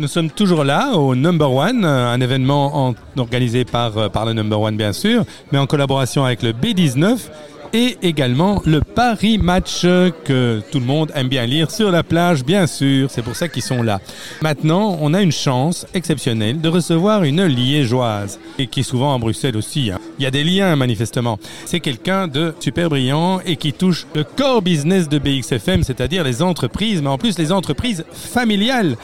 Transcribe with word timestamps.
Nous 0.00 0.08
sommes 0.08 0.30
toujours 0.30 0.64
là 0.64 0.92
au 0.94 1.14
Number 1.14 1.52
One, 1.52 1.84
un 1.84 2.18
événement 2.22 2.88
en- 2.88 2.94
organisé 3.18 3.66
euh, 3.74 4.08
par 4.08 4.24
le 4.24 4.32
Number 4.32 4.58
One 4.58 4.74
bien 4.74 4.94
sûr, 4.94 5.24
mais 5.52 5.58
en 5.58 5.66
collaboration 5.66 6.24
avec 6.24 6.42
le 6.42 6.52
B19 6.52 7.18
et 7.72 7.96
également 8.02 8.62
le 8.66 8.80
Paris 8.80 9.38
Match 9.38 9.82
que 9.82 10.60
tout 10.70 10.80
le 10.80 10.86
monde 10.86 11.12
aime 11.14 11.28
bien 11.28 11.46
lire 11.46 11.70
sur 11.70 11.90
la 11.90 12.02
plage 12.02 12.44
bien 12.44 12.66
sûr, 12.66 13.10
c'est 13.10 13.22
pour 13.22 13.36
ça 13.36 13.48
qu'ils 13.48 13.62
sont 13.62 13.82
là. 13.82 14.00
Maintenant, 14.42 14.98
on 15.00 15.14
a 15.14 15.22
une 15.22 15.32
chance 15.32 15.86
exceptionnelle 15.94 16.60
de 16.60 16.68
recevoir 16.68 17.24
une 17.24 17.44
liégeoise 17.44 18.38
et 18.58 18.66
qui 18.66 18.80
est 18.80 18.84
souvent 18.84 19.14
à 19.14 19.18
Bruxelles 19.18 19.56
aussi. 19.56 19.90
hein. 19.90 19.98
Il 20.18 20.24
y 20.24 20.26
a 20.26 20.30
des 20.30 20.44
liens 20.44 20.74
manifestement. 20.76 21.38
C'est 21.64 21.80
quelqu'un 21.80 22.28
de 22.28 22.54
super 22.60 22.88
brillant 22.88 23.40
et 23.46 23.56
qui 23.56 23.72
touche 23.72 24.06
le 24.14 24.24
core 24.24 24.62
business 24.62 25.08
de 25.08 25.18
BXFM, 25.18 25.82
c'est-à-dire 25.82 26.24
les 26.24 26.42
entreprises, 26.42 27.02
mais 27.02 27.08
en 27.08 27.18
plus 27.18 27.38
les 27.38 27.52
entreprises 27.52 28.04
familiales. 28.12 28.96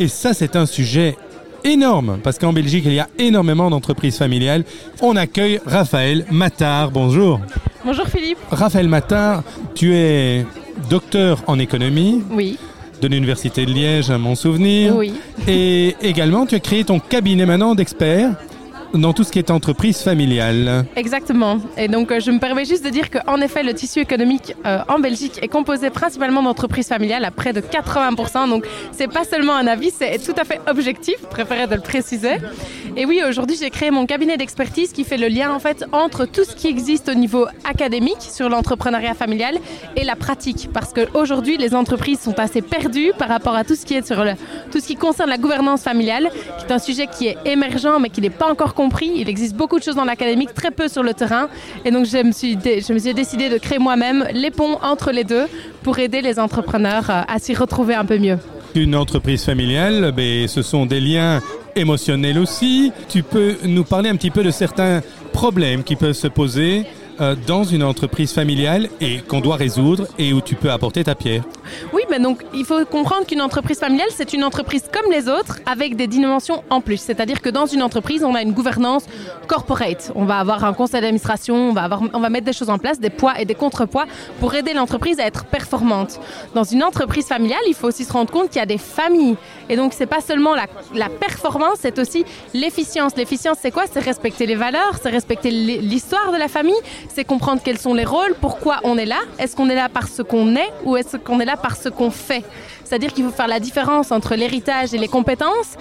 Et 0.00 0.08
ça, 0.08 0.34
c'est 0.34 0.56
un 0.56 0.66
sujet 0.66 1.16
énorme, 1.64 2.18
parce 2.22 2.38
qu'en 2.38 2.52
Belgique, 2.52 2.84
il 2.86 2.94
y 2.94 3.00
a 3.00 3.08
énormément 3.18 3.68
d'entreprises 3.68 4.16
familiales. 4.16 4.64
On 5.00 5.16
accueille 5.16 5.60
Raphaël 5.66 6.24
Mattard. 6.30 6.90
Bonjour. 6.92 7.40
Bonjour 7.84 8.06
Philippe. 8.06 8.38
Raphaël 8.50 8.88
Mattard, 8.88 9.42
tu 9.74 9.94
es 9.94 10.44
docteur 10.90 11.42
en 11.46 11.58
économie 11.58 12.22
Oui, 12.30 12.58
de 13.00 13.08
l'Université 13.08 13.64
de 13.66 13.70
Liège, 13.72 14.10
à 14.10 14.18
mon 14.18 14.34
souvenir. 14.34 14.96
oui. 14.96 15.14
Et 15.46 15.94
également, 16.02 16.46
tu 16.46 16.54
as 16.54 16.60
créé 16.60 16.84
ton 16.84 16.98
cabinet 16.98 17.46
maintenant 17.46 17.74
d'experts 17.74 18.30
dans 18.94 19.12
tout 19.12 19.22
ce 19.22 19.30
qui 19.30 19.38
est 19.38 19.50
entreprise 19.50 19.98
familiale. 19.98 20.86
Exactement. 20.96 21.58
Et 21.76 21.88
donc, 21.88 22.10
euh, 22.10 22.20
je 22.20 22.30
me 22.30 22.38
permets 22.38 22.64
juste 22.64 22.82
de 22.84 22.88
dire 22.88 23.10
qu'en 23.10 23.38
effet, 23.42 23.62
le 23.62 23.74
tissu 23.74 24.00
économique 24.00 24.54
euh, 24.64 24.78
en 24.88 24.98
Belgique 24.98 25.38
est 25.42 25.48
composé 25.48 25.90
principalement 25.90 26.42
d'entreprises 26.42 26.88
familiales 26.88 27.24
à 27.26 27.30
près 27.30 27.52
de 27.52 27.60
80%. 27.60 28.48
Donc, 28.48 28.64
c'est 28.92 29.08
pas 29.12 29.24
seulement 29.24 29.54
un 29.54 29.66
avis, 29.66 29.90
c'est 29.90 30.18
tout 30.24 30.32
à 30.40 30.44
fait 30.44 30.58
objectif. 30.66 31.16
Je 31.22 31.26
préférais 31.26 31.66
de 31.66 31.74
le 31.74 31.82
préciser. 31.82 32.36
Et 33.00 33.04
oui, 33.06 33.22
aujourd'hui, 33.28 33.56
j'ai 33.56 33.70
créé 33.70 33.92
mon 33.92 34.06
cabinet 34.06 34.36
d'expertise 34.36 34.90
qui 34.92 35.04
fait 35.04 35.18
le 35.18 35.28
lien 35.28 35.52
en 35.52 35.60
fait 35.60 35.84
entre 35.92 36.26
tout 36.26 36.42
ce 36.42 36.56
qui 36.56 36.66
existe 36.66 37.08
au 37.08 37.14
niveau 37.14 37.46
académique 37.62 38.20
sur 38.20 38.48
l'entrepreneuriat 38.48 39.14
familial 39.14 39.54
et 39.94 40.02
la 40.02 40.16
pratique. 40.16 40.68
Parce 40.74 40.92
qu'aujourd'hui, 40.92 41.56
les 41.58 41.76
entreprises 41.76 42.18
sont 42.18 42.36
assez 42.40 42.60
perdues 42.60 43.12
par 43.16 43.28
rapport 43.28 43.54
à 43.54 43.62
tout 43.62 43.76
ce 43.76 43.86
qui 43.86 43.94
est 43.94 44.04
sur 44.04 44.24
tout 44.72 44.80
ce 44.80 44.86
qui 44.88 44.96
concerne 44.96 45.30
la 45.30 45.38
gouvernance 45.38 45.82
familiale, 45.82 46.28
qui 46.58 46.64
est 46.66 46.72
un 46.72 46.80
sujet 46.80 47.06
qui 47.06 47.28
est 47.28 47.36
émergent 47.44 48.00
mais 48.00 48.10
qui 48.10 48.20
n'est 48.20 48.30
pas 48.30 48.50
encore 48.50 48.74
compris. 48.74 49.12
Il 49.14 49.28
existe 49.28 49.54
beaucoup 49.54 49.78
de 49.78 49.84
choses 49.84 49.94
dans 49.94 50.04
l'académique, 50.04 50.52
très 50.52 50.72
peu 50.72 50.88
sur 50.88 51.04
le 51.04 51.14
terrain. 51.14 51.48
Et 51.84 51.92
donc, 51.92 52.04
je 52.04 52.18
me 52.18 52.32
suis, 52.32 52.56
dé- 52.56 52.82
me 52.90 52.98
suis 52.98 53.14
décidé 53.14 53.48
de 53.48 53.58
créer 53.58 53.78
moi-même 53.78 54.26
les 54.32 54.50
ponts 54.50 54.76
entre 54.82 55.12
les 55.12 55.22
deux 55.22 55.46
pour 55.84 56.00
aider 56.00 56.20
les 56.20 56.40
entrepreneurs 56.40 57.08
euh, 57.10 57.22
à 57.28 57.38
s'y 57.38 57.54
retrouver 57.54 57.94
un 57.94 58.04
peu 58.04 58.18
mieux. 58.18 58.38
Une 58.74 58.96
entreprise 58.96 59.44
familiale, 59.44 60.12
ben, 60.14 60.46
ce 60.48 60.62
sont 60.62 60.84
des 60.84 61.00
liens 61.00 61.40
émotionnels 61.78 62.38
aussi. 62.38 62.92
Tu 63.08 63.22
peux 63.22 63.56
nous 63.64 63.84
parler 63.84 64.10
un 64.10 64.16
petit 64.16 64.30
peu 64.30 64.42
de 64.42 64.50
certains 64.50 65.00
problèmes 65.32 65.82
qui 65.82 65.96
peuvent 65.96 66.12
se 66.12 66.28
poser 66.28 66.84
euh, 67.20 67.34
dans 67.46 67.64
une 67.64 67.82
entreprise 67.82 68.32
familiale 68.32 68.88
et 69.00 69.18
qu'on 69.20 69.40
doit 69.40 69.56
résoudre 69.56 70.06
et 70.18 70.32
où 70.32 70.40
tu 70.40 70.54
peux 70.54 70.70
apporter 70.70 71.04
ta 71.04 71.14
pierre. 71.14 71.42
Oui, 71.92 72.02
mais 72.10 72.18
donc 72.18 72.44
il 72.54 72.64
faut 72.64 72.84
comprendre 72.86 73.26
qu'une 73.26 73.42
entreprise 73.42 73.78
familiale, 73.78 74.08
c'est 74.14 74.32
une 74.32 74.44
entreprise 74.44 74.84
comme 74.92 75.10
les 75.12 75.28
autres 75.28 75.58
avec 75.66 75.96
des 75.96 76.06
dimensions 76.06 76.62
en 76.70 76.80
plus. 76.80 77.00
C'est-à-dire 77.00 77.40
que 77.40 77.48
dans 77.50 77.66
une 77.66 77.82
entreprise, 77.82 78.24
on 78.24 78.34
a 78.34 78.42
une 78.42 78.52
gouvernance 78.52 79.04
corporate. 79.46 80.12
On 80.14 80.24
va 80.24 80.38
avoir 80.38 80.64
un 80.64 80.72
conseil 80.72 81.00
d'administration, 81.00 81.70
on 81.70 81.72
va, 81.72 81.88
on 82.12 82.20
va 82.20 82.30
mettre 82.30 82.46
des 82.46 82.52
choses 82.52 82.70
en 82.70 82.78
place, 82.78 82.98
des 83.00 83.10
poids 83.10 83.40
et 83.40 83.44
des 83.44 83.54
contrepoids 83.54 84.06
pour 84.40 84.54
aider 84.54 84.72
l'entreprise 84.72 85.20
à 85.20 85.24
être 85.26 85.44
performante. 85.44 86.20
Dans 86.54 86.64
une 86.64 86.82
entreprise 86.82 87.26
familiale, 87.26 87.60
il 87.66 87.74
faut 87.74 87.88
aussi 87.88 88.04
se 88.04 88.12
rendre 88.12 88.30
compte 88.30 88.48
qu'il 88.50 88.58
y 88.58 88.62
a 88.62 88.66
des 88.66 88.78
familles. 88.78 89.36
Et 89.68 89.76
donc, 89.76 89.92
c'est 89.94 90.06
pas 90.06 90.20
seulement 90.20 90.54
la, 90.54 91.08
performance, 91.08 91.78
c'est 91.80 91.98
aussi 91.98 92.24
l'efficience. 92.54 93.12
L'efficience, 93.16 93.58
c'est 93.60 93.70
quoi? 93.70 93.84
C'est 93.90 94.00
respecter 94.00 94.46
les 94.46 94.54
valeurs, 94.54 94.94
c'est 95.02 95.10
respecter 95.10 95.50
l'hi- 95.50 95.78
l'histoire 95.80 96.32
de 96.32 96.38
la 96.38 96.48
famille, 96.48 96.74
c'est 97.08 97.24
comprendre 97.24 97.60
quels 97.64 97.78
sont 97.78 97.94
les 97.94 98.04
rôles, 98.04 98.34
pourquoi 98.40 98.80
on 98.84 98.96
est 98.98 99.06
là. 99.06 99.20
Est-ce 99.38 99.56
qu'on 99.56 99.68
est 99.68 99.74
là 99.74 99.88
parce 99.92 100.22
qu'on 100.22 100.54
est 100.56 100.70
ou 100.84 100.96
est-ce 100.96 101.16
qu'on 101.16 101.40
est 101.40 101.44
là 101.44 101.56
parce 101.56 101.90
qu'on 101.90 102.10
fait? 102.10 102.44
C'est-à-dire 102.88 103.12
qu'il 103.12 103.24
faut 103.24 103.30
faire 103.30 103.48
la 103.48 103.60
différence 103.60 104.10
entre 104.12 104.34
l'héritage 104.34 104.94
et 104.94 104.98
les 104.98 105.08
compétences, 105.08 105.76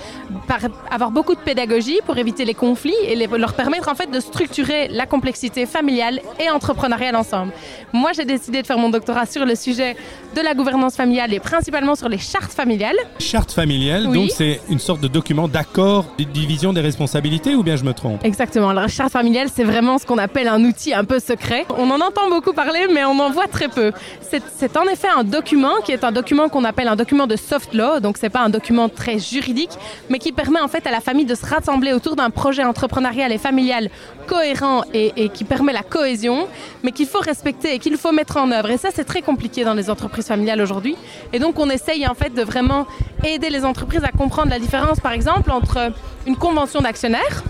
par, 0.47 0.59
avoir 0.91 1.11
beaucoup 1.11 1.35
de 1.35 1.39
pédagogie 1.39 1.99
pour 2.05 2.17
éviter 2.17 2.43
les 2.45 2.53
conflits 2.53 2.95
et 3.05 3.15
les- 3.15 3.27
leur 3.27 3.53
permettre 3.53 3.87
en 3.89 3.95
fait 3.95 4.11
de 4.11 4.19
structurer 4.19 4.87
la 4.89 5.05
complexité 5.05 5.65
familiale 5.65 6.19
et 6.39 6.49
entrepreneuriale 6.49 7.15
ensemble. 7.15 7.51
Moi, 7.93 8.11
j'ai 8.15 8.25
décidé 8.25 8.61
de 8.61 8.67
faire 8.67 8.77
mon 8.77 8.89
doctorat 8.89 9.25
sur 9.25 9.45
le 9.45 9.55
sujet 9.55 9.95
de 10.35 10.41
la 10.41 10.53
gouvernance 10.53 10.95
familiale 10.95 11.33
et 11.33 11.39
principalement 11.39 11.95
sur 11.95 12.09
les 12.09 12.17
chartes 12.17 12.51
familiales. 12.51 12.97
Charte 13.19 13.51
familiale, 13.51 14.07
Oui. 14.07 14.17
donc 14.19 14.31
c'est 14.31 14.59
une 14.69 14.79
sorte 14.79 14.99
de 15.01 15.07
document 15.07 15.47
d'accord 15.47 16.05
de 16.17 16.23
division 16.25 16.73
des 16.73 16.81
responsabilités 16.81 17.55
ou 17.55 17.63
bien 17.63 17.75
je 17.77 17.83
me 17.85 17.93
trompe? 17.93 18.23
Exactement. 18.25 18.73
La 18.73 18.87
charte 18.87 19.11
familiale, 19.13 19.47
c'est 19.53 19.63
vraiment 19.63 19.97
ce 19.97 20.05
qu'on 20.05 20.17
appelle 20.17 20.47
un 20.49 20.61
outil 20.63 20.93
un 20.93 21.05
peu 21.05 21.19
secret. 21.19 21.65
On 21.77 21.89
en 21.89 22.01
entend 22.01 22.29
beaucoup 22.29 22.53
parler, 22.53 22.87
mais 22.93 23.05
on 23.05 23.17
en 23.19 23.29
voit 23.29 23.47
très 23.47 23.69
peu. 23.69 23.91
C'est 24.29 24.43
c'est 24.57 24.75
en 24.77 24.83
effet 24.83 25.07
un 25.15 25.23
document 25.23 25.75
qui 25.85 25.91
est 25.93 26.03
un 26.03 26.11
document 26.11 26.49
qu'on 26.49 26.63
appelle 26.65 26.87
un 26.89 26.95
document 26.97 27.27
de 27.27 27.35
soft 27.37 27.73
law, 27.73 28.01
donc 28.01 28.17
c'est 28.17 28.29
pas 28.29 28.41
un 28.41 28.49
document 28.49 28.89
très 28.89 29.19
juridique, 29.19 29.71
mais 30.09 30.19
qui 30.19 30.31
permet 30.33 30.59
en 30.59 30.67
fait 30.67 30.85
à 30.85 30.91
la 30.91 30.99
famille 30.99 31.25
de 31.25 31.35
se 31.35 31.45
rassembler 31.45 31.93
autour 31.93 32.15
d'un 32.15 32.29
projet 32.29 32.63
entrepreneurial 32.63 33.31
et 33.31 33.37
familial 33.37 33.89
cohérent 34.27 34.83
et, 34.93 35.29
qui 35.29 35.45
permet 35.45 35.71
la 35.71 35.83
cohésion, 35.83 36.47
mais 36.83 36.91
qu'il 36.91 37.07
faut 37.07 37.19
respecter 37.19 37.75
et 37.75 37.79
qu'il 37.79 37.95
faut 37.97 38.11
mettre 38.11 38.37
en 38.37 38.51
œuvre. 38.51 38.69
Et 38.69 38.77
ça, 38.77 38.89
c'est 38.93 39.05
très 39.05 39.21
compliqué 39.21 39.63
dans 39.63 39.73
les 39.73 39.89
entreprises 39.89 40.27
familiales 40.27 40.61
aujourd'hui. 40.61 40.97
Et 41.31 41.39
donc, 41.39 41.57
on 41.59 41.69
essaye 41.69 42.05
en 42.05 42.13
fait 42.13 42.33
de 42.33 42.41
vraiment 42.41 42.85
aider 43.23 43.49
les 43.49 43.63
entreprises 43.63 44.03
à 44.03 44.11
comprendre 44.11 44.49
la 44.49 44.59
différence, 44.59 44.99
par 44.99 45.13
exemple, 45.13 45.51
entre 45.51 45.93
une 46.25 46.35
convention 46.35 46.81
d'actionnaires 46.81 47.43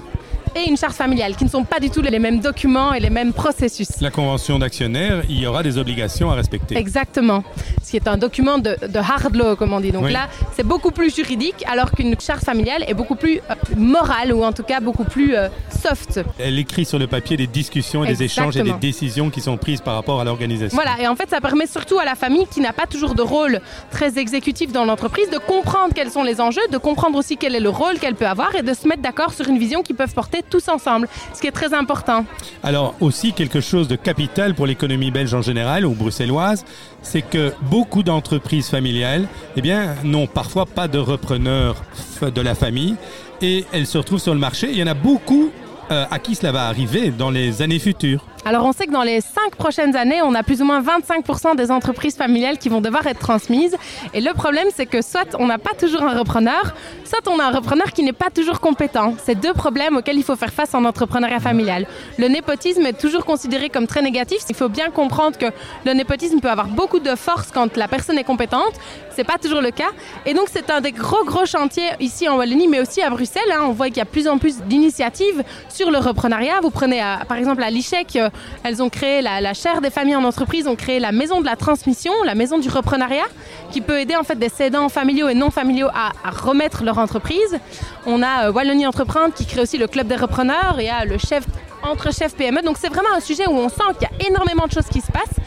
et 0.66 0.69
une 0.69 0.78
charte 0.78 0.95
familiale, 0.95 1.35
qui 1.35 1.44
ne 1.45 1.50
sont 1.50 1.63
pas 1.63 1.79
du 1.79 1.90
tout 1.90 2.01
les 2.01 2.19
mêmes 2.19 2.40
documents 2.40 2.94
et 2.94 3.00
les 3.00 3.09
mêmes 3.09 3.34
processus. 3.34 3.88
La 4.01 4.09
convention 4.12 4.57
d'actionnaire, 4.59 5.23
il 5.29 5.40
y 5.40 5.47
aura 5.47 5.63
des 5.63 5.78
obligations 5.78 6.31
à 6.31 6.35
respecter. 6.35 6.78
Exactement. 6.78 7.44
Ce 7.84 7.91
qui 7.91 7.97
est 7.97 8.07
un 8.07 8.18
document 8.18 8.57
de, 8.57 8.75
de 8.88 9.00
hard 9.00 9.35
law, 9.35 9.56
comme 9.56 9.73
on 9.73 9.79
dit. 9.79 9.91
Donc 9.91 10.06
Oui. 10.06 10.13
là, 10.13 10.28
c'est 10.56 10.66
beaucoup 10.66 10.91
plus 10.91 11.16
juridique, 11.16 11.63
alors 11.67 11.91
qu'une 11.91 12.16
charte 12.19 12.44
familiale 12.44 12.84
est 12.88 12.94
beaucoup 12.94 13.16
plus 13.16 13.38
euh, 13.50 13.56
morale, 13.75 14.34
ou 14.34 14.44
en 14.44 14.51
tout 14.51 14.63
cas 14.63 14.79
beaucoup 14.79 15.03
plus 15.03 15.35
euh, 15.35 15.47
soft. 15.81 16.19
Elle 16.40 16.57
écrit 16.59 16.85
sur 16.85 17.00
le 17.00 17.07
papier 17.07 17.38
des 17.38 17.47
discussions 17.47 18.03
et 18.03 18.07
des 18.07 18.23
échanges 18.23 18.57
et 18.57 18.63
des 18.63 18.73
décisions 18.73 19.29
qui 19.29 19.41
sont 19.41 19.57
prises 19.57 19.81
par 19.81 19.96
rapport 19.96 20.19
à 20.19 20.23
l'organisation. 20.23 20.75
Voilà, 20.75 21.01
et 21.01 21.07
en 21.07 21.16
fait, 21.16 21.29
ça 21.29 21.40
permet 21.41 21.67
surtout 21.67 22.00
à 22.00 22.06
la 22.06 22.16
famille 22.16 22.47
qui 22.47 22.62
n'a 22.62 22.73
pas 22.73 22.85
toujours 22.88 23.16
de 23.16 23.22
rôle 23.22 23.62
très 23.91 24.17
exécutif 24.17 24.72
dans 24.72 24.85
l'entreprise 24.85 25.29
de 25.29 25.38
comprendre 25.38 25.94
quels 25.94 26.12
sont 26.12 26.23
les 26.23 26.41
enjeux, 26.41 26.62
de 26.72 26.78
comprendre 26.78 27.17
aussi 27.17 27.38
quel 27.38 27.56
est 27.56 27.59
le 27.59 27.69
rôle 27.69 28.00
qu'elle 28.00 28.16
peut 28.16 28.28
avoir 28.28 28.56
et 28.56 28.63
de 28.63 28.73
se 28.73 28.88
mettre 28.88 29.01
d'accord 29.01 29.34
sur 29.34 29.47
une 29.47 29.57
vision 29.57 29.81
qu'ils 29.84 29.96
peuvent 29.96 30.13
porter 30.13 30.44
tous 30.50 30.68
ensemble, 30.69 31.08
ce 31.34 31.41
qui 31.41 31.47
est 31.47 31.52
très 31.52 31.74
important. 31.74 32.25
Alors 32.63 32.96
aussi 33.00 33.34
quelque 33.34 33.62
chose 33.62 33.88
de 33.88 33.96
capital 33.96 34.56
pour 34.56 34.66
l'économie 34.68 35.12
belge 35.12 35.34
en 35.34 35.41
général 35.41 35.85
ou 35.85 35.91
bruxelloise, 35.94 36.66
c'est 37.02 37.22
que 37.22 37.53
beaucoup 37.62 38.03
d'entreprises 38.03 38.69
familiales, 38.69 39.28
eh 39.56 39.62
n'ont 40.03 40.28
parfois 40.28 40.66
pas 40.66 40.88
de 40.88 40.97
repreneurs 40.97 41.75
f- 42.22 42.31
de 42.31 42.41
la 42.41 42.56
famille 42.56 42.96
et 43.41 43.66
elles 43.72 43.85
se 43.88 43.97
retrouvent 43.97 44.19
sur 44.19 44.34
le 44.34 44.40
marché. 44.40 44.69
Il 44.72 44.78
y 44.78 44.84
en 44.84 44.88
a 44.88 44.94
beaucoup 44.94 45.52
euh, 45.91 46.06
à 46.09 46.19
qui 46.19 46.35
cela 46.35 46.52
va 46.52 46.68
arriver 46.68 47.12
dans 47.12 47.29
les 47.29 47.62
années 47.62 47.79
futures. 47.79 48.25
Alors, 48.47 48.66
on 48.66 48.72
sait 48.72 48.85
que 48.88 48.91
dans 48.94 49.03
les 49.03 49.19
cinq 49.19 49.56
prochaines 49.58 49.97
années, 49.97 50.22
on 50.24 50.34
a 50.34 50.41
plus 50.41 50.62
ou 50.62 50.66
moins 50.66 50.81
25% 50.81 51.58
des 51.58 51.69
entreprises 51.69 52.16
familiales 52.16 52.58
qui 52.58 52.69
vont 52.69 52.80
devoir 52.80 53.06
être 53.06 53.19
transmises. 53.19 53.75
Et 54.13 54.22
le 54.22 54.31
problème, 54.34 54.68
c'est 54.74 54.85
que 54.85 55.02
soit 55.02 55.35
on 55.38 55.47
n'a 55.47 55.58
pas 55.58 55.74
toujours 55.78 56.03
un 56.03 56.18
repreneur, 56.18 56.74
soit 57.03 57.28
on 57.30 57.40
a 57.40 57.44
un 57.44 57.52
repreneur 57.52 57.91
qui 57.91 58.03
n'est 58.03 58.13
pas 58.13 58.30
toujours 58.30 58.62
compétent. 58.62 59.16
C'est 59.22 59.35
deux 59.35 59.53
problèmes 59.53 59.97
auxquels 59.97 60.16
il 60.18 60.24
faut 60.24 60.38
faire 60.38 60.53
face 60.53 60.74
en 60.74 60.85
entrepreneuriat 60.85 61.41
familial. 61.41 61.85
Le 62.18 62.30
népotisme 62.30 62.85
est 62.85 62.97
toujours 62.97 63.25
considéré 63.25 63.68
comme 63.69 63.85
très 63.85 64.02
négatif. 64.02 64.40
Il 64.50 64.56
faut 64.56 64.69
bien 64.69 64.91
comprendre 64.91 65.38
que 65.38 65.47
le 65.85 65.91
népotisme 65.94 66.40
peut 66.40 66.50
avoir 66.50 66.68
beaucoup 66.68 67.00
de 67.00 67.16
force 67.16 67.50
quand 67.53 67.75
la 67.75 67.90
personne 67.90 68.18
est 68.18 68.24
compétente. 68.24 68.75
C'est 69.14 69.25
pas 69.25 69.38
toujours 69.40 69.62
le 69.62 69.72
cas. 69.72 69.90
Et 70.25 70.34
donc, 70.34 70.47
c'est 70.53 70.69
un 70.69 70.79
des 70.79 70.94
gros, 70.94 71.25
gros 71.25 71.46
chantiers 71.46 71.90
ici 72.00 72.29
en 72.29 72.38
Wallonie, 72.38 72.69
mais 72.69 72.79
aussi 72.79 73.02
à 73.02 73.09
Bruxelles. 73.09 73.52
hein. 73.52 73.64
On 73.67 73.72
voit 73.72 73.88
qu'il 73.88 73.97
y 73.97 74.02
a 74.02 74.05
plus 74.05 74.28
en 74.29 74.38
plus 74.38 74.58
d'initiatives 74.59 75.43
sur 75.67 75.91
le 75.91 75.97
reprenariat. 75.97 76.61
Vous 76.61 76.70
prenez, 76.70 77.02
à- 77.02 77.26
par 77.28 77.35
exemple, 77.38 77.61
à 77.64 77.70
l'ICHEC, 77.72 78.16
euh, 78.16 78.29
elles 78.63 78.81
ont 78.81 78.89
créé 78.89 79.22
la, 79.22 79.53
chaire 79.53 79.81
des 79.81 79.89
familles 79.89 80.16
en 80.16 80.23
entreprise, 80.23 80.67
ont 80.67 80.75
créé 80.75 80.99
la 80.99 81.11
maison 81.11 81.41
de 81.41 81.45
la 81.45 81.55
transmission, 81.55 82.11
la 82.25 82.35
maison 82.35 82.57
du 82.59 82.69
reprenariat, 82.69 83.28
qui 83.72 83.81
peut 83.81 83.99
aider 83.99 84.16
en 84.16 84.23
fait 84.23 84.37
des 84.37 84.49
cédants 84.49 84.89
familiaux 84.89 85.28
et 85.28 85.34
non 85.34 85.51
familiaux 85.51 85.89
à, 85.93 86.11
remettre 86.29 86.84
leur 86.84 86.97
entreprise. 86.97 87.59
On 88.05 88.22
a 88.22 88.47
euh, 88.47 88.51
Wallonie 88.51 88.85
Entreprendre 88.85 89.34
qui 89.34 89.45
crée 89.45 89.61
aussi 89.61 89.78
le 89.78 89.87
club 89.87 90.07
des 90.07 90.16
repreneurs 90.16 90.79
et 90.79 90.89
le 91.05 91.17
chef 91.17 91.43
entre 91.84 92.13
chefs 92.13 92.35
PME. 92.35 92.61
Donc 92.61 92.78
c'est 92.79 92.89
vraiment 92.89 93.13
un 93.16 93.19
sujet 93.19 93.47
où 93.47 93.53
on 93.53 93.69
sent 93.69 93.84
qu'il 93.99 94.07
y 94.09 94.23
a 94.23 94.29
énormément 94.29 94.66
de 94.67 94.72
choses 94.72 94.87
qui 94.87 95.01
se 95.01 95.11
passent 95.11 95.37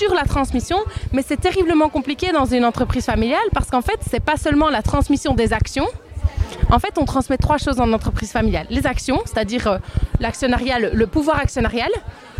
sur 0.00 0.14
la 0.14 0.24
transmission, 0.24 0.78
mais 1.12 1.22
c'est 1.26 1.36
terriblement 1.36 1.88
compliqué 1.88 2.32
dans 2.32 2.46
une 2.46 2.64
entreprise 2.64 3.04
familiale 3.04 3.40
parce 3.52 3.70
qu'en 3.70 3.82
fait, 3.82 3.98
c'est 4.08 4.20
pas 4.20 4.36
seulement 4.36 4.70
la 4.70 4.82
transmission 4.82 5.34
des 5.34 5.52
actions. 5.52 5.86
En 6.70 6.78
fait, 6.78 6.96
on 6.98 7.04
transmet 7.04 7.36
trois 7.36 7.58
choses 7.58 7.80
en 7.80 7.92
entreprise 7.92 8.30
familiale. 8.30 8.66
Les 8.70 8.86
actions, 8.86 9.20
c'est-à-dire 9.24 9.66
euh, 9.66 9.78
l'actionnariat, 10.20 10.78
le 10.78 11.06
pouvoir 11.06 11.38
actionnarial, 11.38 11.90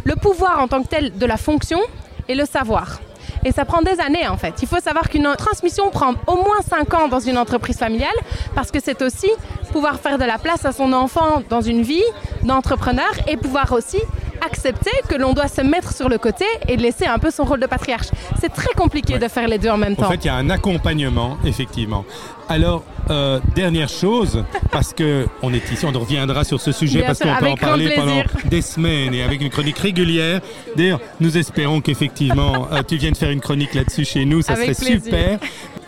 le 0.05 0.17
pouvoir 0.17 0.61
en 0.61 0.69
tant 0.69 0.83
que 0.83 0.89
tel 0.89 1.17
de 1.17 1.27
la 1.27 1.37
fonction 1.37 1.81
et 2.29 2.35
le 2.35 2.45
savoir. 2.45 3.01
Et 3.45 3.53
ça 3.53 3.65
prend 3.65 3.81
des 3.81 4.01
années 4.01 4.29
en 4.29 4.37
fait. 4.37 4.55
Il 4.63 4.69
faut 4.69 4.81
savoir 4.81 5.09
qu'une 5.09 5.33
transmission 5.37 5.91
prend 5.91 6.15
au 6.27 6.37
moins 6.37 6.61
5 6.69 6.95
ans 6.95 7.09
dans 7.09 7.21
une 7.21 7.39
entreprise 7.39 7.79
familiale 7.79 8.09
parce 8.55 8.71
que 8.71 8.79
c'est 8.83 9.01
aussi 9.03 9.31
pouvoir 9.73 9.99
faire 9.99 10.19
de 10.19 10.25
la 10.25 10.39
place 10.39 10.65
à 10.65 10.73
son 10.73 10.93
enfant 10.93 11.43
dans 11.49 11.63
une 11.63 11.83
vie 11.83 12.05
d'entrepreneur 12.43 13.11
et 13.27 13.37
pouvoir 13.37 13.73
aussi 13.73 13.99
accepter 14.45 14.91
que 15.09 15.15
l'on 15.15 15.33
doit 15.33 15.49
se 15.49 15.61
mettre 15.61 15.93
sur 15.93 16.09
le 16.09 16.19
côté 16.19 16.45
et 16.69 16.77
laisser 16.77 17.07
un 17.07 17.19
peu 17.19 17.31
son 17.31 17.45
rôle 17.45 17.61
de 17.61 17.67
patriarche. 17.67 18.09
C'est 18.41 18.53
très 18.53 18.73
compliqué 18.75 19.19
de 19.19 19.29
faire 19.29 19.49
les 19.49 19.59
deux 19.59 19.71
en 19.71 19.79
même 19.79 19.97
temps. 19.97 20.07
En 20.07 20.11
fait, 20.11 20.25
il 20.25 20.27
y 20.27 20.31
a 20.31 20.37
un 20.37 20.51
accompagnement, 20.51 21.39
effectivement. 21.45 22.05
Alors, 22.49 22.83
euh, 23.11 23.39
dernière 23.55 23.89
chose, 23.89 24.45
parce 24.73 24.93
que 24.93 25.27
on 25.43 25.55
est 25.55 25.71
ici, 25.71 25.87
on 25.87 25.97
reviendra 25.97 26.43
sur 26.43 26.61
ce 26.61 26.73
sujet 26.73 27.03
parce 27.03 27.21
qu'on 27.21 27.37
peut 27.37 27.47
en 27.47 27.55
parler 27.55 27.95
pendant 27.95 28.23
des 28.45 28.63
semaines 28.63 29.15
et 29.15 29.23
avec 29.23 29.41
une 29.41 29.51
chronique 29.51 29.79
régulière. 29.79 30.41
D'ailleurs, 30.77 31.01
nous 31.21 31.37
espérons 31.37 31.81
qu'effectivement 31.81 32.67
euh, 32.73 32.83
tu 32.87 32.97
viennes 32.97 33.15
faire 33.15 33.31
une 33.31 33.41
chronique 33.41 33.75
là-dessus 33.75 34.05
chez 34.05 34.25
nous, 34.25 34.43
ça 34.43 34.57
serait 34.57 34.75
super. 34.75 35.39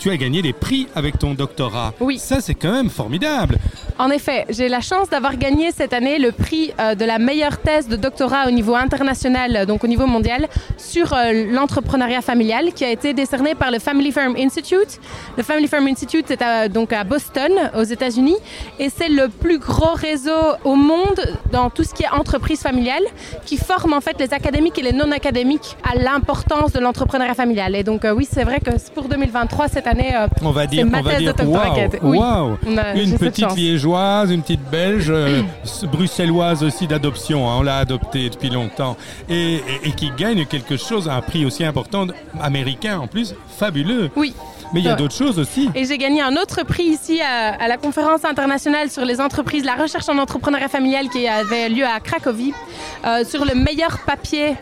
Tu 0.02 0.10
as 0.10 0.16
gagné 0.16 0.42
des 0.42 0.52
prix 0.52 0.88
avec 0.96 1.16
ton 1.16 1.34
doctorat. 1.34 1.94
Oui. 2.00 2.18
Ça, 2.18 2.40
c'est 2.40 2.56
quand 2.56 2.72
même 2.72 2.90
formidable. 2.90 3.58
En 4.00 4.10
effet, 4.10 4.46
j'ai 4.48 4.68
la 4.68 4.80
chance 4.80 5.08
d'avoir 5.08 5.36
gagné 5.36 5.70
cette 5.70 5.92
année 5.92 6.18
le 6.18 6.32
prix 6.32 6.72
euh, 6.80 6.96
de 6.96 7.04
la 7.04 7.20
meilleure 7.20 7.58
thèse 7.58 7.86
de 7.86 7.94
doctorat 7.94 8.48
au 8.48 8.50
niveau 8.50 8.74
international, 8.74 9.64
donc 9.64 9.84
au 9.84 9.86
niveau 9.86 10.06
mondial, 10.06 10.48
sur 10.76 11.14
l'entrepreneuriat 11.52 12.20
familial, 12.20 12.72
qui 12.72 12.84
a 12.84 12.90
été 12.90 13.14
décerné 13.14 13.54
par 13.54 13.70
le 13.70 13.78
Family 13.78 14.10
Firm 14.10 14.34
Institute. 14.36 14.98
Le 15.36 15.44
Family 15.44 15.68
Firm 15.68 15.86
Institute 15.86 16.32
est 16.32 16.42
à, 16.42 16.68
donc 16.68 16.92
à 16.92 17.04
Boston, 17.04 17.52
aux 17.76 17.84
États-Unis, 17.84 18.38
et 18.80 18.88
c'est 18.88 19.08
le 19.08 19.28
plus 19.28 19.60
gros 19.60 19.94
réseau 19.94 20.40
au 20.64 20.74
monde 20.74 21.20
dans 21.52 21.70
tout 21.70 21.84
ce 21.84 21.94
qui 21.94 22.02
est 22.02 22.10
entreprise 22.10 22.60
familiale, 22.60 23.04
qui 23.46 23.56
forme 23.56 23.92
en 23.92 24.00
fait 24.00 24.18
les 24.18 24.34
académiques 24.34 24.80
et 24.80 24.82
les 24.82 24.92
non 24.92 25.12
académiques 25.12 25.76
à 25.88 25.94
l'importance 25.94 26.72
de 26.72 26.80
l'entrepreneuriat 26.80 27.34
familial. 27.34 27.76
Et 27.76 27.84
donc 27.84 28.04
euh, 28.04 28.12
oui, 28.12 28.26
c'est 28.28 28.42
vrai 28.42 28.58
que 28.58 28.70
pour 28.94 29.04
2023 29.04 29.68
cette 29.68 29.86
année, 29.86 29.91
euh, 30.00 30.26
on 30.42 30.50
va 30.50 30.66
dire, 30.66 30.86
ma 30.86 31.02
thèse 31.02 31.20
de 31.20 31.26
doctorat. 31.26 31.74
Wow, 32.02 32.58
une 32.94 33.18
petite 33.18 33.56
liégeoise, 33.56 34.30
une 34.30 34.42
petite 34.42 34.68
belge, 34.70 35.10
euh, 35.10 35.42
bruxelloise 35.90 36.62
aussi 36.62 36.86
d'adoption. 36.86 37.48
Hein, 37.48 37.56
on 37.58 37.62
l'a 37.62 37.78
adoptée 37.78 38.30
depuis 38.30 38.50
longtemps 38.50 38.96
et, 39.28 39.60
et, 39.84 39.92
qui 39.92 40.10
gagne 40.16 40.46
quelque 40.46 40.76
chose 40.76 41.08
à 41.08 41.14
un 41.14 41.20
prix 41.20 41.44
aussi 41.44 41.64
important, 41.64 42.06
américain 42.40 42.98
en 42.98 43.06
plus, 43.06 43.34
fabuleux. 43.58 44.10
Oui. 44.16 44.34
Mais 44.72 44.80
il 44.80 44.86
y 44.86 44.88
a 44.88 44.94
d'autres 44.94 45.14
choses 45.14 45.38
aussi. 45.38 45.68
Et 45.74 45.84
j'ai 45.84 45.98
gagné 45.98 46.22
un 46.22 46.34
autre 46.36 46.64
prix 46.64 46.84
ici 46.84 47.20
à, 47.20 47.68
la 47.68 47.76
conférence 47.76 48.24
internationale 48.24 48.90
sur 48.90 49.04
les 49.04 49.20
entreprises, 49.20 49.64
la 49.64 49.74
recherche 49.74 50.08
en 50.08 50.18
entrepreneuriat 50.18 50.68
familial 50.68 51.08
qui 51.08 51.28
avait 51.28 51.68
lieu 51.68 51.84
à 51.84 52.00
Cracovie, 52.00 52.54
euh, 53.04 53.24
sur 53.24 53.44
le 53.44 53.54
meilleur 53.54 53.98
papier 54.06 54.54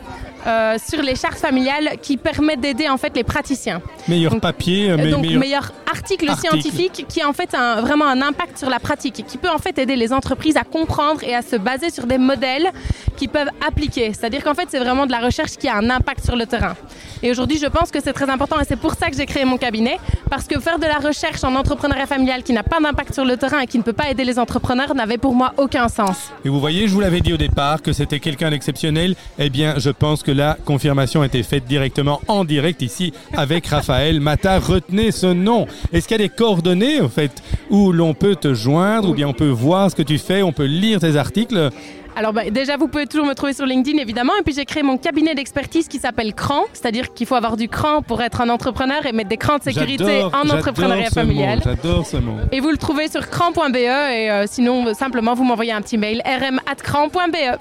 euh, 0.47 0.77
sur 0.79 1.03
les 1.03 1.15
chartes 1.15 1.39
familiales 1.39 1.93
qui 2.03 2.17
permettent 2.17 2.61
d'aider 2.61 2.89
en 2.89 2.99
fait 2.99 3.15
les 3.15 3.25
praticiens. 3.25 3.81
Meilleur 4.09 4.39
papier, 4.41 4.91
euh, 4.91 5.11
donc 5.11 5.27
meilleur, 5.27 5.73
article, 5.91 6.31
scientifique 6.37 7.07
qui 7.09 7.21
a 7.21 7.29
en 7.29 7.33
fait 7.33 7.55
un, 7.55 7.81
vraiment 7.81 8.07
un 8.07 8.23
impact 8.23 8.59
sur 8.59 8.71
la 8.71 8.79
pratique, 8.79 9.25
qui 9.27 9.39
peut 9.39 9.49
en 9.49 9.59
fait 9.59 9.79
aider 9.79 9.97
les 9.97 10.13
entreprises 10.13 10.57
à 10.57 10.65
comprendre 10.65 11.23
et 11.25 11.35
à 11.35 11.43
se 11.43 11.57
baser 11.57 11.91
sur 11.91 12.07
des 12.07 12.19
modèles 12.19 12.71
qui 13.17 13.29
peuvent 13.29 13.51
appliquer. 13.67 14.13
C'est-à-dire 14.13 14.45
qu'en 14.45 14.55
fait 14.55 14.69
c'est 14.69 14.79
vraiment 14.79 15.07
de 15.07 15.13
la 15.13 15.21
recherche 15.21 15.53
qui 15.53 15.69
a 15.69 15.77
un 15.77 15.91
impact 15.91 16.25
sur 16.25 16.37
le 16.37 16.47
terrain. 16.47 16.75
Et 17.23 17.31
aujourd'hui 17.31 17.59
je 17.59 17.67
pense 17.67 17.91
que 17.91 18.01
c'est 18.03 18.13
très 18.13 18.31
important 18.31 18.61
et 18.61 18.65
c'est 18.65 18.77
pour 18.77 18.95
ça 18.95 19.11
que 19.11 19.17
j'ai 19.17 19.27
créé 19.27 19.45
mon 19.45 19.57
cabinet 19.59 19.99
parce 20.31 20.47
que 20.47 20.59
faire 20.61 20.79
de 20.79 20.87
la 20.87 20.99
recherche 20.99 21.45
en 21.45 21.55
entrepreneuriat 21.55 22.07
familial 22.07 22.43
qui 22.43 22.53
n'a 22.53 22.63
pas 22.63 22.81
d'impact 22.91 23.15
sur 23.15 23.25
le 23.25 23.37
terrain 23.37 23.61
et 23.61 23.67
qui 23.67 23.79
ne 23.79 23.83
peut 23.83 23.93
pas 23.93 24.11
aider 24.11 24.25
les 24.25 24.39
entrepreneurs 24.39 24.95
n'avait 24.95 25.19
pour 25.19 25.35
moi 25.35 25.53
aucun 25.57 25.89
sens. 25.89 26.31
Et 26.45 26.49
vous 26.49 26.61
voyez, 26.61 26.89
je 26.89 26.95
vous 26.95 27.01
l'avais 27.01 27.21
dit 27.21 27.33
au 27.33 27.37
départ 27.37 27.83
que 27.83 27.93
c'était 27.93 28.21
quelqu'un 28.21 28.51
d'exceptionnel. 28.51 29.15
Eh 29.39 29.51
bien, 29.51 29.75
je 29.79 29.91
pense 29.91 30.23
que 30.31 30.37
la 30.37 30.57
confirmation 30.65 31.23
a 31.23 31.27
été 31.27 31.43
faite 31.43 31.65
directement 31.65 32.21
en 32.29 32.45
direct 32.45 32.83
ici 32.83 33.13
avec 33.37 33.67
Raphaël 33.67 34.21
Mata. 34.21 34.61
Retenez 34.61 35.11
ce 35.11 35.27
nom. 35.27 35.67
Est-ce 35.93 36.07
qu'il 36.07 36.21
y 36.21 36.21
a 36.21 36.29
des 36.29 36.33
coordonnées, 36.33 37.01
en 37.01 37.09
fait, 37.09 37.43
où 37.69 37.91
l'on 37.91 38.15
peut 38.15 38.37
te 38.37 38.55
joindre, 38.55 39.11
ou 39.11 39.15
bien 39.15 39.27
on 39.27 39.33
peut 39.33 39.49
voir 39.49 39.91
ce 39.91 39.97
que 39.97 40.03
tu 40.03 40.19
fais, 40.19 40.43
on 40.43 40.53
peut 40.53 40.67
lire 40.67 41.01
tes 41.01 41.17
articles? 41.17 41.71
Alors 42.17 42.33
bah, 42.33 42.51
déjà, 42.51 42.77
vous 42.77 42.89
pouvez 42.89 43.07
toujours 43.07 43.27
me 43.27 43.35
trouver 43.35 43.53
sur 43.53 43.67
LinkedIn, 43.67 43.99
évidemment. 43.99 44.33
Et 44.39 44.43
puis 44.43 44.55
j'ai 44.55 44.65
créé 44.65 44.83
mon 44.83 44.99
cabinet 44.99 45.35
d'expertise 45.35 45.89
qui 45.89 45.99
s'appelle 45.99 46.35
CRAN, 46.35 46.65
c'est-à-dire 46.73 47.15
qu'il 47.15 47.27
faut 47.27 47.35
avoir 47.35 47.57
du 47.57 47.69
cran 47.69 48.03
pour 48.03 48.21
être 48.21 48.41
un 48.41 48.49
entrepreneur 48.49 49.07
et 49.07 49.13
mettre 49.13 49.29
des 49.29 49.37
crans 49.37 49.59
de 49.59 49.63
sécurité 49.63 50.23
en 50.23 50.49
entrepreneuriat 50.49 51.11
familial. 51.11 51.61
J'adore 51.65 52.07
ce 52.07 52.17
mot. 52.19 52.35
Et 52.53 52.61
vous 52.61 52.71
le 52.71 52.77
trouvez 52.77 53.09
sur 53.09 53.29
cran.be 53.29 53.77
et 53.77 54.31
euh, 54.31 54.45
sinon, 54.47 54.93
simplement, 54.95 55.35
vous 55.35 55.45
m'envoyez 55.45 55.73
un 55.73 55.81
petit 55.81 55.99
mail 55.99 56.23
rm@cran.be. 56.25 57.59